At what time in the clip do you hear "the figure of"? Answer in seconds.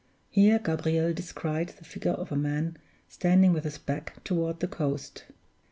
1.77-2.31